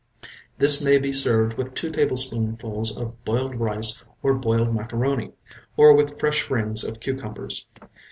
[0.57, 5.33] This may be served with two tablespoonfuls of boiled rice or boiled macaroni,
[5.77, 7.67] or with fresh rings of cucumbers.